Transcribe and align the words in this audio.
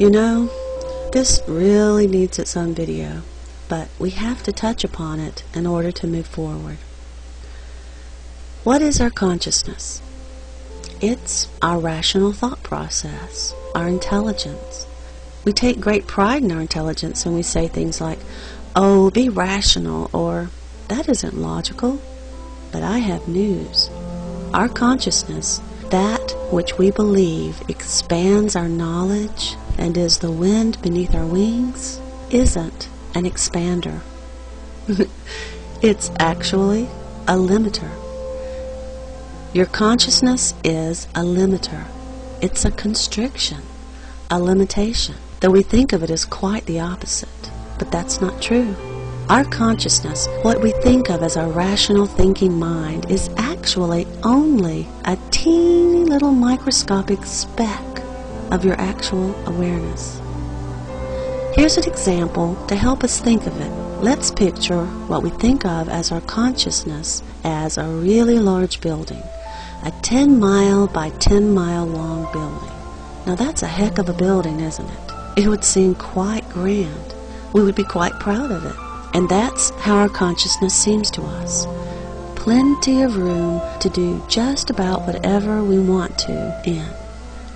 You 0.00 0.08
know, 0.08 0.46
this 1.12 1.42
really 1.46 2.06
needs 2.06 2.38
its 2.38 2.56
own 2.56 2.72
video, 2.72 3.20
but 3.68 3.88
we 3.98 4.08
have 4.08 4.42
to 4.44 4.50
touch 4.50 4.82
upon 4.82 5.20
it 5.20 5.44
in 5.52 5.66
order 5.66 5.92
to 5.92 6.06
move 6.06 6.26
forward. 6.26 6.78
What 8.64 8.80
is 8.80 8.98
our 8.98 9.10
consciousness? 9.10 10.00
It's 11.02 11.48
our 11.60 11.78
rational 11.78 12.32
thought 12.32 12.62
process, 12.62 13.54
our 13.74 13.88
intelligence. 13.88 14.86
We 15.44 15.52
take 15.52 15.80
great 15.80 16.06
pride 16.06 16.42
in 16.42 16.50
our 16.50 16.62
intelligence 16.62 17.26
and 17.26 17.34
we 17.34 17.42
say 17.42 17.68
things 17.68 18.00
like, 18.00 18.20
oh, 18.74 19.10
be 19.10 19.28
rational, 19.28 20.08
or 20.14 20.48
that 20.88 21.10
isn't 21.10 21.36
logical. 21.36 22.00
But 22.72 22.82
I 22.82 23.00
have 23.00 23.28
news. 23.28 23.90
Our 24.54 24.70
consciousness, 24.70 25.60
that 25.90 26.34
which 26.50 26.78
we 26.78 26.90
believe 26.90 27.60
expands 27.68 28.56
our 28.56 28.68
knowledge 28.68 29.56
and 29.80 29.96
is 29.96 30.18
the 30.18 30.30
wind 30.30 30.80
beneath 30.82 31.14
our 31.14 31.26
wings, 31.26 32.00
isn't 32.30 32.88
an 33.14 33.24
expander. 33.24 34.00
it's 35.82 36.10
actually 36.18 36.84
a 37.26 37.34
limiter. 37.34 37.90
Your 39.54 39.66
consciousness 39.66 40.54
is 40.62 41.06
a 41.14 41.22
limiter. 41.22 41.86
It's 42.40 42.64
a 42.64 42.70
constriction, 42.70 43.62
a 44.30 44.38
limitation, 44.38 45.16
though 45.40 45.50
we 45.50 45.62
think 45.62 45.92
of 45.92 46.02
it 46.02 46.10
as 46.10 46.24
quite 46.24 46.66
the 46.66 46.80
opposite. 46.80 47.50
But 47.78 47.90
that's 47.90 48.20
not 48.20 48.40
true. 48.42 48.76
Our 49.30 49.44
consciousness, 49.44 50.28
what 50.42 50.60
we 50.60 50.72
think 50.82 51.08
of 51.08 51.22
as 51.22 51.36
our 51.36 51.48
rational 51.48 52.06
thinking 52.06 52.52
mind, 52.58 53.10
is 53.10 53.30
actually 53.36 54.06
only 54.22 54.88
a 55.04 55.16
teeny 55.30 56.04
little 56.04 56.32
microscopic 56.32 57.24
speck 57.24 57.89
of 58.50 58.64
your 58.64 58.80
actual 58.80 59.34
awareness. 59.46 60.20
Here's 61.54 61.76
an 61.76 61.84
example 61.84 62.56
to 62.66 62.76
help 62.76 63.04
us 63.04 63.20
think 63.20 63.46
of 63.46 63.60
it. 63.60 63.70
Let's 64.02 64.30
picture 64.30 64.84
what 65.08 65.22
we 65.22 65.30
think 65.30 65.64
of 65.64 65.88
as 65.88 66.10
our 66.12 66.20
consciousness 66.20 67.22
as 67.44 67.76
a 67.76 67.86
really 67.86 68.38
large 68.38 68.80
building 68.80 69.22
a 69.82 69.90
10 70.02 70.38
mile 70.38 70.86
by 70.86 71.08
10 71.08 71.54
mile 71.54 71.86
long 71.86 72.30
building. 72.32 72.68
Now 73.26 73.34
that's 73.34 73.62
a 73.62 73.66
heck 73.66 73.98
of 73.98 74.08
a 74.08 74.12
building, 74.12 74.60
isn't 74.60 74.88
it? 74.88 75.12
It 75.38 75.48
would 75.48 75.64
seem 75.64 75.94
quite 75.94 76.46
grand. 76.50 77.14
We 77.54 77.62
would 77.62 77.74
be 77.74 77.84
quite 77.84 78.12
proud 78.20 78.50
of 78.50 78.64
it. 78.66 78.76
And 79.14 79.28
that's 79.28 79.70
how 79.70 79.96
our 79.96 80.08
consciousness 80.08 80.74
seems 80.74 81.10
to 81.12 81.22
us. 81.22 81.66
Plenty 82.36 83.02
of 83.02 83.16
room 83.16 83.60
to 83.80 83.88
do 83.88 84.22
just 84.28 84.70
about 84.70 85.06
whatever 85.06 85.64
we 85.64 85.78
want 85.78 86.18
to 86.20 86.62
in. 86.66 86.86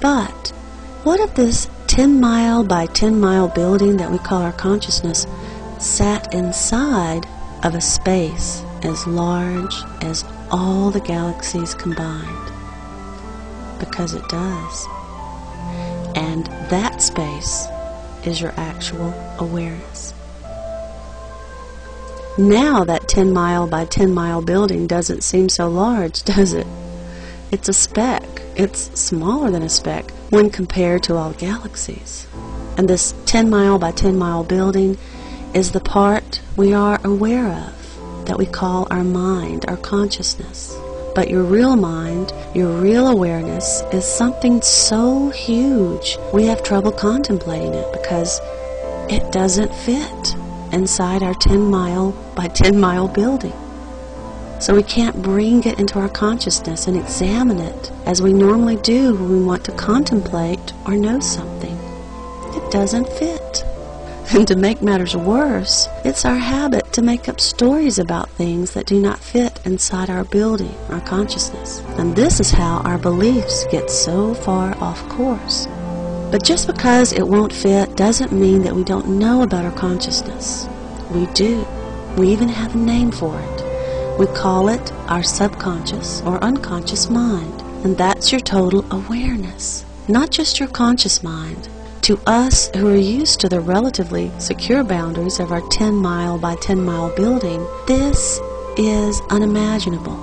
But 0.00 0.52
what 1.06 1.20
if 1.20 1.32
this 1.36 1.70
10 1.86 2.18
mile 2.20 2.64
by 2.64 2.84
10 2.86 3.20
mile 3.20 3.46
building 3.46 3.96
that 3.96 4.10
we 4.10 4.18
call 4.18 4.42
our 4.42 4.50
consciousness 4.50 5.24
sat 5.78 6.34
inside 6.34 7.24
of 7.62 7.76
a 7.76 7.80
space 7.80 8.60
as 8.82 9.06
large 9.06 9.72
as 10.00 10.24
all 10.50 10.90
the 10.90 10.98
galaxies 10.98 11.74
combined. 11.74 12.50
Because 13.78 14.14
it 14.14 14.28
does. 14.28 14.86
And 16.16 16.46
that 16.70 17.00
space 17.00 17.68
is 18.24 18.40
your 18.40 18.52
actual 18.56 19.14
awareness. 19.38 20.12
Now 22.36 22.82
that 22.82 23.06
10 23.06 23.32
mile 23.32 23.68
by 23.68 23.84
10 23.84 24.12
mile 24.12 24.42
building 24.42 24.88
doesn't 24.88 25.22
seem 25.22 25.50
so 25.50 25.68
large, 25.68 26.22
does 26.24 26.52
it? 26.52 26.66
It's 27.52 27.68
a 27.68 27.72
speck. 27.72 28.35
It's 28.56 28.98
smaller 28.98 29.50
than 29.50 29.62
a 29.62 29.68
speck 29.68 30.10
when 30.30 30.48
compared 30.48 31.02
to 31.02 31.16
all 31.16 31.32
galaxies. 31.32 32.26
And 32.78 32.88
this 32.88 33.12
10 33.26 33.50
mile 33.50 33.78
by 33.78 33.90
10 33.90 34.16
mile 34.16 34.44
building 34.44 34.96
is 35.52 35.72
the 35.72 35.80
part 35.80 36.40
we 36.56 36.72
are 36.72 36.98
aware 37.04 37.52
of 37.52 38.24
that 38.24 38.38
we 38.38 38.46
call 38.46 38.88
our 38.90 39.04
mind, 39.04 39.66
our 39.68 39.76
consciousness. 39.76 40.74
But 41.14 41.28
your 41.28 41.42
real 41.42 41.76
mind, 41.76 42.32
your 42.54 42.72
real 42.80 43.08
awareness 43.08 43.82
is 43.92 44.06
something 44.06 44.62
so 44.62 45.28
huge 45.28 46.16
we 46.32 46.46
have 46.46 46.62
trouble 46.62 46.92
contemplating 46.92 47.74
it 47.74 47.92
because 47.92 48.40
it 49.10 49.32
doesn't 49.32 49.74
fit 49.74 50.34
inside 50.72 51.22
our 51.22 51.34
10 51.34 51.60
mile 51.70 52.12
by 52.34 52.48
10 52.48 52.80
mile 52.80 53.06
building. 53.06 53.52
So 54.60 54.74
we 54.74 54.82
can't 54.82 55.20
bring 55.20 55.62
it 55.64 55.78
into 55.78 55.98
our 55.98 56.08
consciousness 56.08 56.86
and 56.86 56.96
examine 56.96 57.58
it 57.58 57.92
as 58.06 58.22
we 58.22 58.32
normally 58.32 58.76
do 58.76 59.14
when 59.14 59.30
we 59.30 59.44
want 59.44 59.64
to 59.64 59.72
contemplate 59.72 60.72
or 60.86 60.96
know 60.96 61.20
something. 61.20 61.76
It 62.54 62.70
doesn't 62.70 63.08
fit. 63.08 63.64
And 64.34 64.48
to 64.48 64.56
make 64.56 64.82
matters 64.82 65.16
worse, 65.16 65.86
it's 66.04 66.24
our 66.24 66.34
habit 66.36 66.92
to 66.94 67.00
make 67.02 67.28
up 67.28 67.40
stories 67.40 68.00
about 68.00 68.28
things 68.30 68.72
that 68.72 68.86
do 68.86 69.00
not 69.00 69.20
fit 69.20 69.60
inside 69.64 70.10
our 70.10 70.24
building, 70.24 70.74
our 70.88 71.00
consciousness. 71.00 71.80
And 71.96 72.16
this 72.16 72.40
is 72.40 72.50
how 72.50 72.78
our 72.78 72.98
beliefs 72.98 73.64
get 73.70 73.88
so 73.88 74.34
far 74.34 74.76
off 74.82 75.08
course. 75.10 75.68
But 76.32 76.42
just 76.42 76.66
because 76.66 77.12
it 77.12 77.28
won't 77.28 77.52
fit 77.52 77.96
doesn't 77.96 78.32
mean 78.32 78.62
that 78.62 78.74
we 78.74 78.82
don't 78.82 79.16
know 79.16 79.42
about 79.42 79.64
our 79.64 79.78
consciousness. 79.78 80.68
We 81.12 81.26
do. 81.26 81.64
We 82.16 82.28
even 82.30 82.48
have 82.48 82.74
a 82.74 82.78
name 82.78 83.12
for 83.12 83.38
it. 83.38 84.18
We 84.18 84.26
call 84.26 84.70
it 84.70 84.92
our 85.08 85.22
subconscious 85.22 86.20
or 86.22 86.42
unconscious 86.42 87.08
mind. 87.08 87.62
And 87.86 87.96
that's 87.96 88.32
your 88.32 88.40
total 88.40 88.84
awareness. 88.92 89.84
Not 90.08 90.32
just 90.32 90.58
your 90.58 90.68
conscious 90.68 91.22
mind, 91.22 91.68
to 92.02 92.18
us 92.26 92.68
who 92.74 92.88
are 92.88 92.96
used 92.96 93.38
to 93.42 93.48
the 93.48 93.60
relatively 93.60 94.32
secure 94.40 94.82
boundaries 94.82 95.38
of 95.38 95.52
our 95.52 95.60
10 95.68 95.94
mile 95.94 96.36
by 96.36 96.56
10 96.56 96.84
mile 96.84 97.14
building, 97.14 97.64
this 97.86 98.40
is 98.76 99.20
unimaginable. 99.30 100.18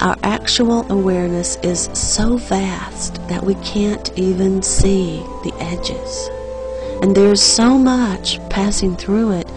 Our 0.00 0.16
actual 0.22 0.88
awareness 0.92 1.56
is 1.56 1.90
so 1.92 2.36
vast 2.36 3.16
that 3.26 3.42
we 3.42 3.56
can't 3.56 4.16
even 4.16 4.62
see 4.62 5.24
the 5.42 5.52
edges. 5.58 6.30
And 7.02 7.16
there's 7.16 7.42
so 7.42 7.76
much 7.76 8.38
passing 8.48 8.94
through 8.94 9.32
it, 9.32 9.50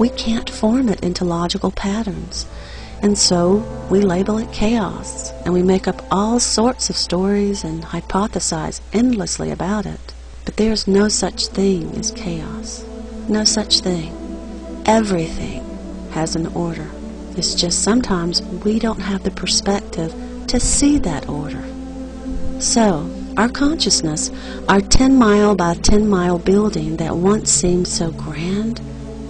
we 0.00 0.08
can't 0.08 0.50
form 0.50 0.88
it 0.88 0.98
into 0.98 1.24
logical 1.24 1.70
patterns. 1.70 2.44
And 3.00 3.16
so 3.16 3.64
we 3.90 4.00
label 4.00 4.38
it 4.38 4.52
chaos, 4.52 5.30
and 5.44 5.54
we 5.54 5.62
make 5.62 5.86
up 5.86 6.02
all 6.10 6.40
sorts 6.40 6.90
of 6.90 6.96
stories 6.96 7.64
and 7.64 7.82
hypothesize 7.82 8.80
endlessly 8.92 9.50
about 9.50 9.86
it. 9.86 10.14
But 10.44 10.56
there's 10.56 10.88
no 10.88 11.08
such 11.08 11.46
thing 11.46 11.96
as 11.96 12.10
chaos. 12.10 12.84
No 13.28 13.44
such 13.44 13.80
thing. 13.80 14.12
Everything 14.86 15.64
has 16.10 16.34
an 16.34 16.48
order. 16.48 16.88
It's 17.36 17.54
just 17.54 17.82
sometimes 17.82 18.42
we 18.42 18.78
don't 18.78 19.00
have 19.00 19.22
the 19.22 19.30
perspective 19.30 20.12
to 20.48 20.58
see 20.58 20.98
that 20.98 21.28
order. 21.28 21.62
So, 22.58 23.08
our 23.36 23.48
consciousness, 23.48 24.32
our 24.68 24.80
10 24.80 25.16
mile 25.16 25.54
by 25.54 25.74
10 25.74 26.08
mile 26.08 26.38
building 26.40 26.96
that 26.96 27.14
once 27.14 27.52
seemed 27.52 27.86
so 27.86 28.10
grand, 28.10 28.80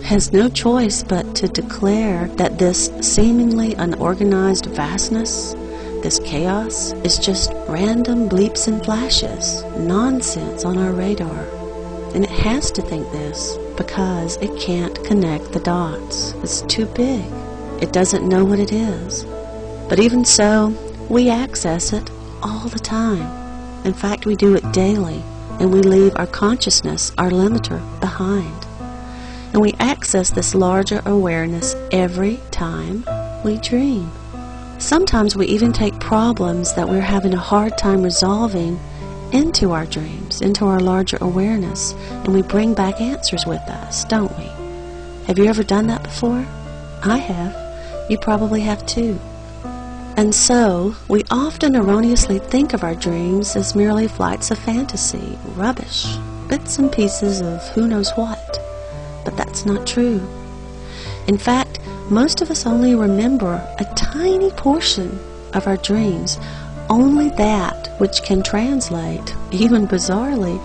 has 0.04 0.32
no 0.32 0.48
choice 0.48 1.02
but 1.02 1.34
to 1.36 1.48
declare 1.48 2.28
that 2.36 2.58
this 2.58 2.90
seemingly 3.00 3.74
unorganized 3.74 4.66
vastness 4.66 5.54
this 6.02 6.20
chaos 6.20 6.92
is 7.02 7.18
just 7.18 7.52
random 7.68 8.28
bleeps 8.28 8.68
and 8.68 8.82
flashes, 8.84 9.64
nonsense 9.78 10.64
on 10.64 10.78
our 10.78 10.92
radar. 10.92 11.44
And 12.14 12.22
it 12.22 12.30
has 12.30 12.70
to 12.72 12.82
think 12.82 13.10
this 13.10 13.58
because 13.76 14.36
it 14.36 14.60
can't 14.60 15.02
connect 15.04 15.50
the 15.50 15.58
dots. 15.58 16.32
It's 16.44 16.62
too 16.62 16.86
big. 16.86 17.24
It 17.82 17.92
doesn't 17.92 18.28
know 18.28 18.44
what 18.44 18.60
it 18.60 18.70
is. 18.70 19.24
But 19.88 19.98
even 19.98 20.24
so, 20.24 20.68
we 21.08 21.30
access 21.30 21.92
it 21.92 22.08
all 22.44 22.68
the 22.68 22.78
time. 22.78 23.84
In 23.84 23.92
fact, 23.92 24.24
we 24.24 24.36
do 24.36 24.54
it 24.54 24.72
daily, 24.72 25.20
and 25.58 25.72
we 25.72 25.80
leave 25.80 26.12
our 26.14 26.28
consciousness, 26.28 27.10
our 27.18 27.30
limiter, 27.30 27.80
behind. 28.00 28.67
And 29.58 29.64
we 29.64 29.74
access 29.80 30.30
this 30.30 30.54
larger 30.54 31.02
awareness 31.04 31.74
every 31.90 32.38
time 32.52 33.04
we 33.42 33.56
dream. 33.56 34.08
Sometimes 34.78 35.34
we 35.34 35.46
even 35.46 35.72
take 35.72 35.98
problems 35.98 36.74
that 36.74 36.88
we're 36.88 37.00
having 37.00 37.34
a 37.34 37.38
hard 37.38 37.76
time 37.76 38.04
resolving 38.04 38.78
into 39.32 39.72
our 39.72 39.84
dreams, 39.84 40.42
into 40.42 40.64
our 40.64 40.78
larger 40.78 41.18
awareness, 41.20 41.90
and 42.08 42.34
we 42.34 42.42
bring 42.42 42.72
back 42.72 43.00
answers 43.00 43.46
with 43.46 43.60
us, 43.62 44.04
don't 44.04 44.30
we? 44.38 44.44
Have 45.26 45.38
you 45.40 45.46
ever 45.46 45.64
done 45.64 45.88
that 45.88 46.04
before? 46.04 46.46
I 47.02 47.18
have. 47.18 48.08
You 48.08 48.16
probably 48.18 48.60
have 48.60 48.86
too. 48.86 49.18
And 50.16 50.32
so, 50.32 50.94
we 51.08 51.24
often 51.32 51.74
erroneously 51.74 52.38
think 52.38 52.74
of 52.74 52.84
our 52.84 52.94
dreams 52.94 53.56
as 53.56 53.74
merely 53.74 54.06
flights 54.06 54.52
of 54.52 54.58
fantasy, 54.60 55.36
rubbish, 55.56 56.06
bits 56.46 56.78
and 56.78 56.92
pieces 56.92 57.40
of 57.40 57.60
who 57.70 57.88
knows 57.88 58.12
what. 58.12 58.67
But 59.24 59.36
that's 59.36 59.66
not 59.66 59.86
true. 59.86 60.20
In 61.26 61.38
fact, 61.38 61.78
most 62.10 62.40
of 62.40 62.50
us 62.50 62.66
only 62.66 62.94
remember 62.94 63.54
a 63.78 63.84
tiny 63.94 64.50
portion 64.52 65.18
of 65.52 65.66
our 65.66 65.76
dreams, 65.76 66.38
only 66.88 67.28
that 67.30 67.88
which 67.98 68.22
can 68.22 68.42
translate, 68.42 69.34
even 69.50 69.86
bizarrely, 69.86 70.58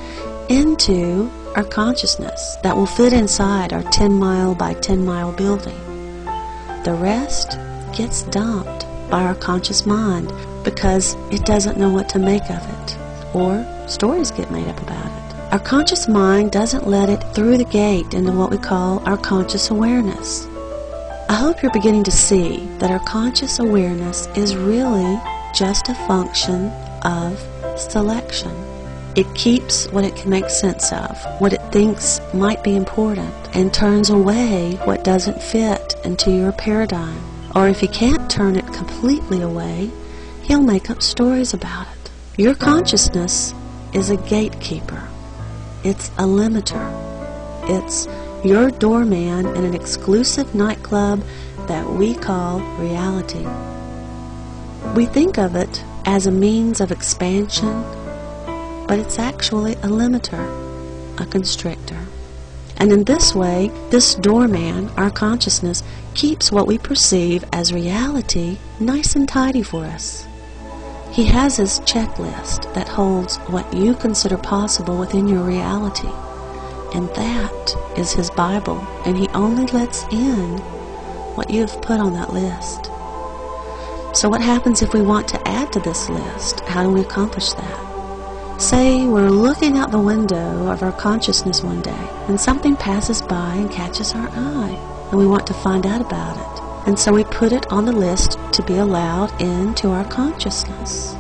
into 0.49 1.29
our 1.55 1.63
consciousness 1.63 2.57
that 2.63 2.75
will 2.75 2.85
fit 2.85 3.13
inside 3.13 3.73
our 3.73 3.83
10 3.83 4.13
mile 4.13 4.55
by 4.55 4.73
10 4.73 5.05
mile 5.05 5.31
building. 5.33 5.77
The 6.83 6.97
rest 6.99 7.57
gets 7.95 8.23
dumped 8.23 8.85
by 9.09 9.23
our 9.23 9.35
conscious 9.35 9.85
mind 9.85 10.31
because 10.63 11.15
it 11.31 11.45
doesn't 11.45 11.77
know 11.77 11.91
what 11.91 12.09
to 12.09 12.19
make 12.19 12.49
of 12.49 12.63
it, 12.81 12.97
or 13.35 13.65
stories 13.87 14.31
get 14.31 14.49
made 14.49 14.67
up 14.67 14.81
about 14.81 15.05
it. 15.05 15.32
Our 15.53 15.59
conscious 15.59 16.07
mind 16.07 16.51
doesn't 16.51 16.87
let 16.87 17.09
it 17.09 17.21
through 17.35 17.59
the 17.59 17.63
gate 17.63 18.15
into 18.15 18.31
what 18.31 18.49
we 18.49 18.57
call 18.57 19.07
our 19.07 19.17
conscious 19.17 19.69
awareness. 19.69 20.47
I 21.29 21.35
hope 21.35 21.61
you're 21.61 21.71
beginning 21.71 22.05
to 22.05 22.11
see 22.11 22.67
that 22.79 22.89
our 22.89 23.05
conscious 23.05 23.59
awareness 23.59 24.25
is 24.35 24.55
really 24.55 25.21
just 25.53 25.89
a 25.89 25.93
function 26.07 26.71
of 27.03 27.39
selection. 27.79 28.49
It 29.15 29.31
keeps 29.35 29.85
what 29.91 30.03
it 30.03 30.15
can 30.15 30.31
make 30.31 30.49
sense 30.49 30.91
of, 30.91 31.23
what 31.39 31.53
it 31.53 31.61
thinks 31.71 32.19
might 32.33 32.63
be 32.63 32.75
important, 32.75 33.31
and 33.53 33.71
turns 33.71 34.09
away 34.09 34.79
what 34.85 35.03
doesn't 35.03 35.39
fit 35.39 35.93
into 36.03 36.31
your 36.31 36.53
paradigm. 36.53 37.21
Or 37.53 37.69
if 37.69 37.79
he 37.79 37.87
can't 37.87 38.27
turn 38.27 38.55
it 38.55 38.73
completely 38.73 39.43
away, 39.43 39.91
he'll 40.41 40.63
make 40.63 40.89
up 40.89 41.03
stories 41.03 41.53
about 41.53 41.85
it. 41.93 42.09
Your 42.37 42.55
consciousness 42.55 43.53
is 43.93 44.09
a 44.09 44.17
gatekeeper. 44.17 45.09
It's 45.83 46.07
a 46.11 46.23
limiter. 46.23 46.79
It's 47.69 48.07
your 48.45 48.71
doorman 48.71 49.47
in 49.47 49.65
an 49.65 49.73
exclusive 49.73 50.55
nightclub 50.55 51.21
that 51.67 51.85
we 51.85 52.15
call 52.15 52.61
reality. 52.77 53.45
We 54.95 55.05
think 55.05 55.37
of 55.37 55.57
it 55.57 55.83
as 56.05 56.25
a 56.25 56.31
means 56.31 56.79
of 56.79 56.93
expansion, 56.93 57.83
but 58.87 58.97
it's 58.97 59.19
actually 59.19 59.73
a 59.73 59.89
limiter, 59.89 61.19
a 61.19 61.25
constrictor. 61.25 61.99
And 62.77 62.93
in 62.93 63.03
this 63.03 63.35
way, 63.35 63.69
this 63.89 64.15
doorman, 64.15 64.87
our 64.91 65.09
consciousness, 65.09 65.83
keeps 66.13 66.49
what 66.49 66.65
we 66.65 66.77
perceive 66.77 67.43
as 67.51 67.73
reality 67.73 68.57
nice 68.79 69.17
and 69.17 69.27
tidy 69.27 69.63
for 69.63 69.83
us. 69.83 70.25
He 71.13 71.25
has 71.25 71.57
his 71.57 71.79
checklist 71.81 72.73
that 72.73 72.87
holds 72.87 73.37
what 73.45 73.71
you 73.71 73.93
consider 73.93 74.35
possible 74.35 74.97
within 74.97 75.27
your 75.27 75.43
reality. 75.43 76.09
And 76.95 77.07
that 77.09 77.75
is 77.95 78.13
his 78.13 78.31
Bible, 78.31 78.79
and 79.05 79.15
he 79.15 79.27
only 79.29 79.67
lets 79.67 80.05
in 80.11 80.57
what 81.35 81.51
you 81.51 81.61
have 81.61 81.81
put 81.83 81.99
on 81.99 82.13
that 82.13 82.33
list. 82.33 82.85
So 84.17 84.27
what 84.27 84.41
happens 84.41 84.81
if 84.81 84.95
we 84.95 85.03
want 85.03 85.27
to 85.27 85.47
add 85.47 85.71
to 85.73 85.79
this 85.81 86.09
list? 86.09 86.61
How 86.61 86.81
do 86.81 86.89
we 86.89 87.01
accomplish 87.01 87.53
that? 87.53 88.59
Say 88.59 89.05
we're 89.05 89.29
looking 89.29 89.77
out 89.77 89.91
the 89.91 89.99
window 89.99 90.67
of 90.67 90.81
our 90.81 90.93
consciousness 90.93 91.61
one 91.61 91.83
day, 91.83 92.09
and 92.27 92.41
something 92.41 92.75
passes 92.75 93.21
by 93.21 93.53
and 93.53 93.69
catches 93.69 94.15
our 94.15 94.29
eye, 94.29 95.07
and 95.11 95.19
we 95.19 95.27
want 95.27 95.45
to 95.45 95.53
find 95.53 95.85
out 95.85 96.01
about 96.01 96.37
it. 96.37 96.87
And 96.87 96.97
so 96.97 97.13
we 97.13 97.23
put 97.23 97.51
it 97.51 97.71
on 97.71 97.85
the 97.85 97.91
list 97.91 98.39
to 98.53 98.63
be 98.63 98.77
allowed 98.77 99.41
into 99.41 99.89
our 99.89 100.05
consciousness. 100.05 101.15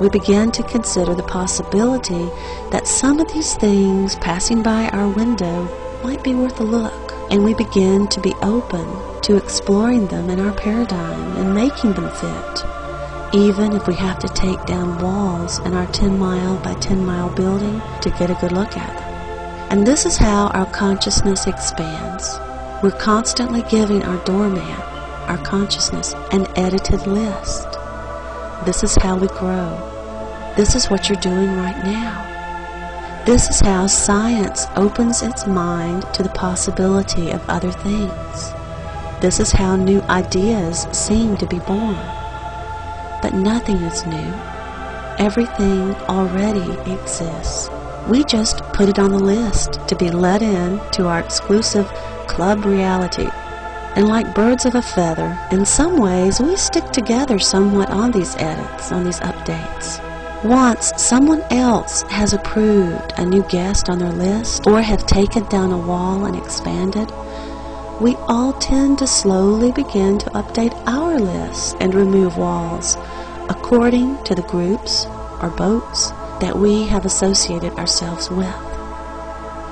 We 0.00 0.08
begin 0.08 0.50
to 0.52 0.62
consider 0.64 1.14
the 1.14 1.22
possibility 1.22 2.28
that 2.70 2.88
some 2.88 3.20
of 3.20 3.32
these 3.32 3.54
things 3.54 4.16
passing 4.16 4.62
by 4.62 4.88
our 4.88 5.08
window 5.08 5.68
might 6.02 6.24
be 6.24 6.34
worth 6.34 6.58
a 6.60 6.64
look, 6.64 7.12
and 7.30 7.44
we 7.44 7.54
begin 7.54 8.08
to 8.08 8.20
be 8.20 8.34
open 8.42 8.84
to 9.22 9.36
exploring 9.36 10.06
them 10.08 10.30
in 10.30 10.40
our 10.40 10.52
paradigm 10.52 11.36
and 11.36 11.54
making 11.54 11.92
them 11.92 12.10
fit, 12.10 12.64
even 13.34 13.72
if 13.72 13.86
we 13.86 13.94
have 13.94 14.18
to 14.18 14.28
take 14.28 14.64
down 14.66 14.98
walls 14.98 15.58
in 15.60 15.74
our 15.74 15.86
10 15.92 16.18
mile 16.18 16.58
by 16.58 16.74
10 16.74 17.04
mile 17.04 17.30
building 17.30 17.80
to 18.02 18.10
get 18.10 18.30
a 18.30 18.38
good 18.40 18.52
look 18.52 18.76
at 18.76 18.98
them. 18.98 19.14
And 19.70 19.86
this 19.86 20.06
is 20.06 20.16
how 20.16 20.48
our 20.48 20.66
consciousness 20.66 21.46
expands. 21.46 22.38
We're 22.82 22.98
constantly 22.98 23.62
giving 23.70 24.02
our 24.02 24.22
doorman, 24.24 24.62
our 25.28 25.38
consciousness, 25.38 26.14
an 26.32 26.46
edited 26.56 27.06
list. 27.06 27.68
This 28.64 28.82
is 28.82 28.96
how 28.96 29.16
we 29.16 29.28
grow. 29.28 29.90
This 30.56 30.74
is 30.74 30.90
what 30.90 31.08
you're 31.08 31.20
doing 31.20 31.56
right 31.56 31.84
now. 31.84 33.24
This 33.26 33.48
is 33.48 33.60
how 33.60 33.86
science 33.86 34.66
opens 34.76 35.22
its 35.22 35.46
mind 35.46 36.04
to 36.14 36.22
the 36.22 36.28
possibility 36.30 37.30
of 37.30 37.42
other 37.48 37.72
things. 37.72 38.52
This 39.20 39.40
is 39.40 39.50
how 39.50 39.76
new 39.76 40.00
ideas 40.02 40.86
seem 40.92 41.36
to 41.38 41.46
be 41.46 41.58
born. 41.60 41.96
But 43.22 43.32
nothing 43.32 43.76
is 43.76 44.04
new. 44.04 44.34
Everything 45.18 45.94
already 46.08 46.72
exists. 46.92 47.70
We 48.08 48.24
just 48.24 48.58
put 48.74 48.90
it 48.90 48.98
on 48.98 49.10
the 49.10 49.18
list 49.18 49.80
to 49.88 49.96
be 49.96 50.10
let 50.10 50.42
in 50.42 50.78
to 50.92 51.06
our 51.06 51.20
exclusive 51.20 51.86
club 52.26 52.66
reality. 52.66 53.28
And 53.96 54.08
like 54.08 54.34
birds 54.34 54.66
of 54.66 54.74
a 54.74 54.82
feather, 54.82 55.38
in 55.52 55.64
some 55.64 55.96
ways 55.98 56.40
we 56.40 56.56
stick 56.56 56.90
together 56.90 57.38
somewhat 57.38 57.90
on 57.90 58.10
these 58.10 58.34
edits, 58.36 58.90
on 58.90 59.04
these 59.04 59.20
updates. 59.20 60.02
Once 60.44 60.92
someone 60.96 61.42
else 61.50 62.02
has 62.02 62.32
approved 62.32 63.12
a 63.16 63.24
new 63.24 63.42
guest 63.44 63.88
on 63.88 63.98
their 63.98 64.12
list 64.12 64.66
or 64.66 64.82
have 64.82 65.06
taken 65.06 65.44
down 65.44 65.70
a 65.70 65.78
wall 65.78 66.26
and 66.26 66.36
expanded, 66.36 67.10
we 68.00 68.16
all 68.28 68.52
tend 68.54 68.98
to 68.98 69.06
slowly 69.06 69.70
begin 69.70 70.18
to 70.18 70.28
update 70.30 70.74
our 70.86 71.18
list 71.18 71.76
and 71.78 71.94
remove 71.94 72.36
walls 72.36 72.96
according 73.48 74.22
to 74.24 74.34
the 74.34 74.42
groups 74.42 75.06
or 75.40 75.50
boats 75.50 76.10
that 76.40 76.58
we 76.58 76.86
have 76.88 77.06
associated 77.06 77.72
ourselves 77.78 78.28
with. 78.28 78.54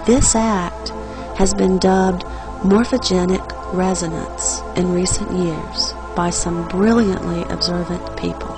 This 0.07 0.35
act 0.37 0.91
has 1.37 1.53
been 1.53 1.79
dubbed 1.79 2.23
morphogenic 2.63 3.52
resonance 3.73 4.61
in 4.77 4.93
recent 4.93 5.31
years 5.33 5.95
by 6.15 6.31
some 6.31 6.69
brilliantly 6.69 7.43
observant 7.45 8.17
people, 8.17 8.55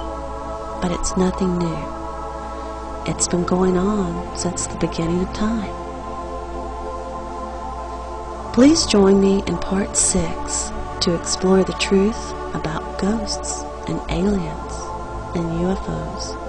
but 0.82 0.90
it's 0.90 1.16
nothing 1.16 1.58
new. 1.58 1.84
It's 3.06 3.28
been 3.28 3.44
going 3.44 3.76
on 3.76 4.36
since 4.36 4.66
the 4.66 4.78
beginning 4.78 5.20
of 5.20 5.32
time. 5.32 5.72
Please 8.52 8.86
join 8.86 9.20
me 9.20 9.42
in 9.46 9.58
part 9.58 9.96
6 9.96 10.72
to 11.00 11.14
explore 11.14 11.64
the 11.64 11.72
truth 11.74 12.32
about 12.54 12.98
ghosts 12.98 13.62
and 13.88 14.00
aliens 14.10 14.74
and 15.34 15.60
UFOs. 15.60 16.43